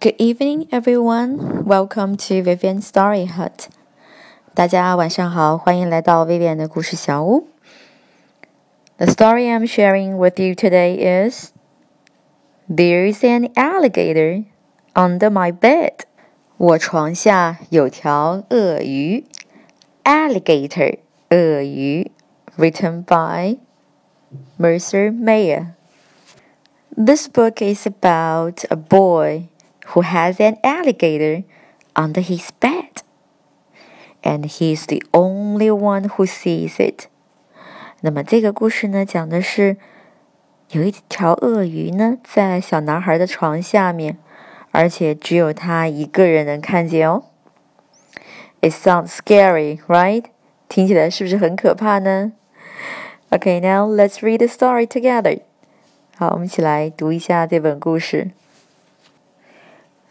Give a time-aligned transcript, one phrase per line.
[0.00, 1.64] Good evening, everyone.
[1.64, 3.68] Welcome to Vivian Story Hut.
[4.54, 7.48] 大家晚上好，欢迎来到 Vivian 的故事小屋。
[8.98, 11.52] The story I'm sharing with you today is
[12.68, 14.44] There's an alligator
[14.94, 16.04] under my bed.
[16.56, 19.24] 我床下有条鳄鱼。
[20.04, 20.98] Alligator
[21.30, 22.10] 鳄鱼，
[22.56, 23.58] written by
[24.58, 25.72] Mercer Mayer.
[26.96, 29.48] This book is about a boy
[29.92, 31.44] who has an alligator
[31.94, 33.02] under his bed,
[34.22, 37.06] and he's the only one who sees it.
[38.00, 39.76] 那么这个故事呢，讲的是
[40.70, 44.18] 有一条鳄鱼呢，在小男孩的床下面，
[44.72, 47.24] 而且只有他一个人能看见哦。
[48.60, 50.24] It sounds scary, right?
[50.68, 52.32] 听起来是不是很可怕呢？
[53.30, 55.40] Okay, now let's read the story together.
[56.16, 58.30] 好，我们一起来读一下这本故事。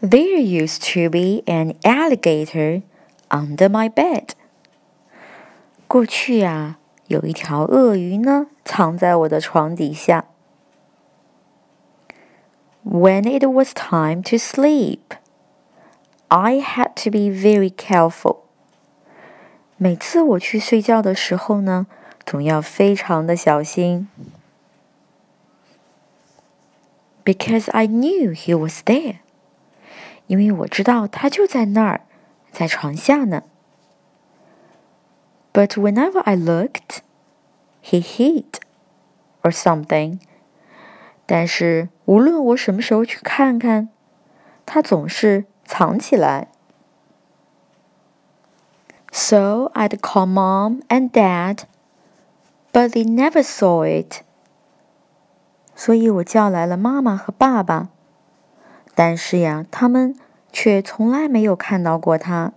[0.00, 2.82] There used to be an alligator
[3.30, 4.30] under my bed.
[5.86, 10.26] 过去呀，有一条鳄鱼呢，藏在我的床底下。
[12.84, 15.00] When it was time to sleep,
[16.28, 18.38] I had to be very careful.
[19.78, 21.86] 每次我去睡觉的时候呢，
[22.26, 24.08] 总要非常的小心。
[27.24, 29.20] Because I knew he was there.
[30.29, 32.01] 因为我知道他就在那儿，
[32.51, 33.41] 在床下呢。
[35.51, 36.99] But whenever I looked,
[37.83, 38.59] he hid
[39.41, 40.19] or something.
[41.25, 43.89] 但是无论我什么时候去看看，
[44.67, 46.49] 他总是藏起来。
[49.11, 51.61] So I'd call mom and dad,
[52.71, 54.21] but they never saw it.
[55.75, 57.89] 所以我叫来了妈妈和爸爸。
[58.98, 60.16] 但是呀，他们
[60.52, 62.52] 却从来没有看到过它。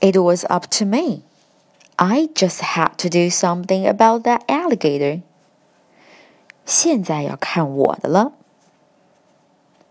[0.00, 1.22] It was up to me.
[1.96, 5.22] I just had to do something about that alligator.
[6.66, 8.32] 现在要看我的了。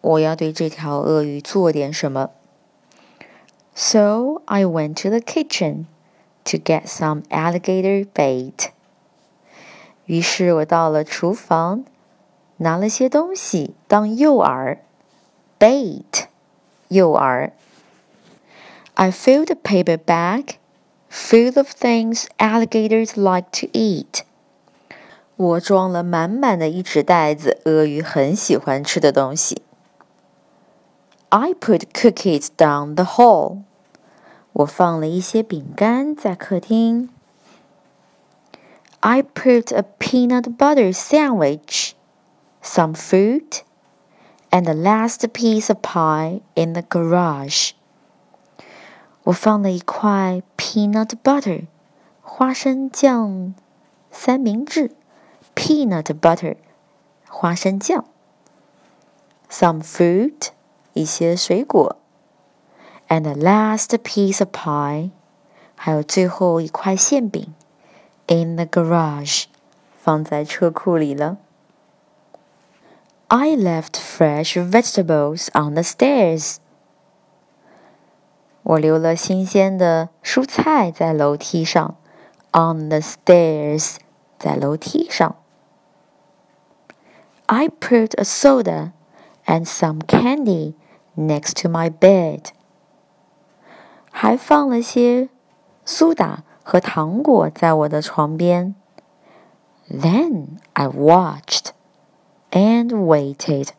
[0.01, 2.29] 我要对这条鳄鱼做点什么。
[3.73, 5.85] So I went to the kitchen
[6.43, 8.69] to get some alligator bait.
[10.05, 11.83] 于是我到了厨房，
[12.57, 14.77] 拿了些东西当诱饵。
[15.59, 16.27] bait
[16.87, 17.51] 诱饵。
[18.95, 20.57] I filled a paper bag
[21.09, 24.23] full of things alligators like to eat.
[25.35, 29.61] 我装了满满的一纸袋子鳄鱼很喜欢吃的东西。
[31.29, 33.63] I put cookies down the hall.
[34.53, 37.09] 我放了一些饼干在客厅。
[39.01, 41.91] I put a peanut butter sandwich,
[42.63, 43.63] some fruit,
[44.49, 47.71] and the last piece of pie in the garage.
[49.23, 51.65] 我放了一块 peanut butter
[52.21, 53.55] 花生酱
[54.11, 54.91] 三明治，
[55.55, 56.57] peanut butter
[57.27, 58.05] 花生酱，
[59.49, 60.49] some fruit
[60.93, 61.97] 一些水果，
[63.07, 65.11] and the last piece of pie
[65.75, 67.53] 还有最后一块馅饼，
[68.27, 69.45] in the garage
[69.97, 71.37] 放在车库里了。
[73.29, 76.57] I left fresh vegetables on the stairs.
[78.63, 81.95] 我留了新鲜的蔬菜在楼梯上，
[82.51, 83.97] on the stairs，
[84.39, 85.35] 在楼梯上。
[87.47, 88.93] I put a soda
[89.45, 90.73] and some candy
[91.15, 92.45] next to my bed.
[94.11, 95.29] 还放了些
[95.85, 98.73] 苏打和糖果在我的床边。
[99.87, 101.68] Then I watched
[102.51, 103.69] and waited，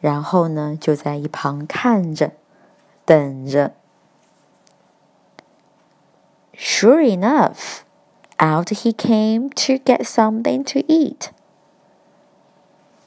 [0.00, 2.32] 然后呢，就在一旁看着，
[3.04, 3.74] 等着。
[6.54, 7.80] Sure enough,
[8.38, 11.30] out he came to get something to eat。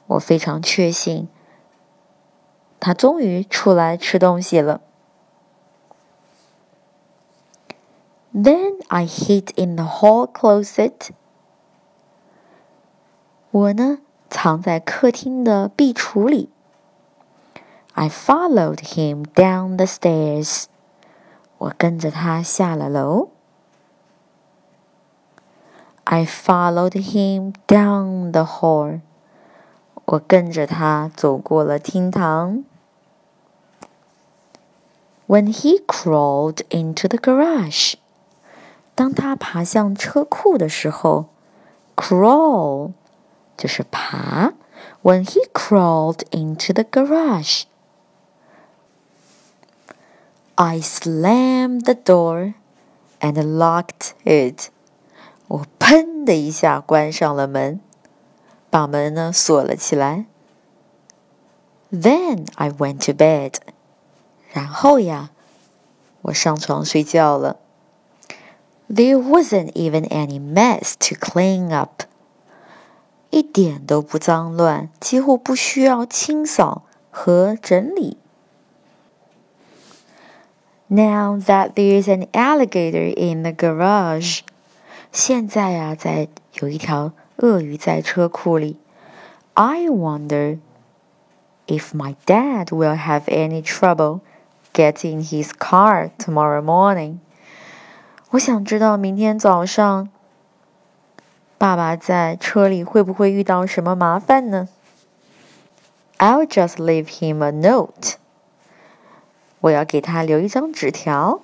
[0.06, 1.28] 我非常确信，
[2.78, 4.80] 他终于出来吃东西了。
[8.34, 11.10] Then I hid in the hall closet。
[13.50, 13.98] 我呢？
[14.32, 16.50] 藏在客厅的壁橱里。
[17.94, 20.64] I followed him down the stairs。
[21.58, 23.30] 我跟着他下了楼。
[26.04, 29.00] I followed him down the hall。
[30.04, 32.64] 我跟着他走过了厅堂。
[35.26, 37.96] When he crawled into the garage，
[38.94, 41.26] 当他爬向车库的时候，
[41.94, 42.92] crawl。
[43.56, 44.54] 就是爬。
[45.02, 47.64] When he crawled into the garage，
[50.56, 52.54] I slammed the door
[53.20, 54.70] and locked it.
[55.46, 57.80] 我砰的一下关上了门，
[58.70, 60.26] 把门呢锁了起来。
[61.90, 63.54] Then I went to bed.
[64.52, 65.30] 然后呀，
[66.22, 67.58] 我上床睡觉了。
[68.90, 72.02] There wasn't even any mess to clean up.
[73.52, 78.16] 一点都不脏乱，几乎不需要清扫和整理。
[80.88, 84.40] Now that there's an alligator in the garage，
[85.12, 86.28] 现在呀，在
[86.60, 88.78] 有一条鳄鱼在车库里。
[89.52, 90.58] I wonder
[91.66, 94.20] if my dad will have any trouble
[94.72, 97.18] getting his car tomorrow morning。
[98.30, 100.08] 我想知道明天早上
[101.63, 104.67] 爸爸在车里会不会遇到什么麻烦呢
[106.17, 108.15] ？I'll just leave him a note。
[109.61, 111.39] 我要给他留一张纸条。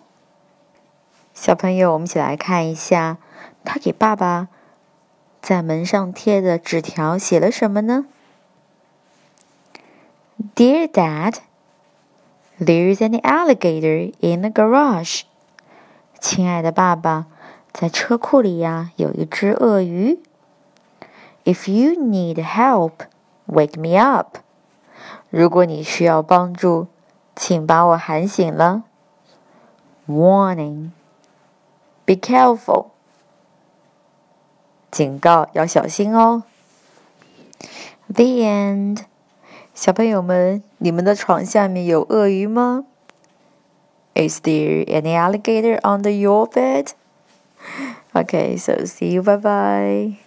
[1.34, 3.16] 小朋友，我们一起来看一下，
[3.64, 4.50] 他给爸爸
[5.42, 8.06] 在门上贴的纸条写了什么呢
[10.54, 11.36] ？Dear Dad,
[12.60, 15.22] there's an alligator in the garage.
[16.20, 17.28] 亲爱的爸爸，
[17.73, 20.21] 在车库里呀有一只鳄鱼。
[21.45, 22.93] If you need help,
[23.47, 24.39] wake me up.
[25.31, 26.87] 如果你需要帮助，
[27.35, 28.85] 请把我喊醒了。
[30.07, 30.91] Warning,
[32.05, 32.87] be careful.
[34.91, 36.45] 警告，要小心哦。
[38.07, 39.05] The end.
[39.75, 42.85] 小朋友们，你们的床下面有鳄鱼吗？
[44.15, 46.91] Is there any alligator under your bed?
[48.16, 49.22] Okay, so see you.
[49.22, 50.20] Bye bye.